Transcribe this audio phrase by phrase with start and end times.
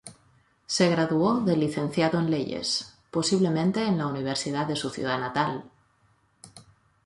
[0.65, 5.69] Se graduó de Licenciado en Leyes, posiblemente en la Universidad de su ciudad natal.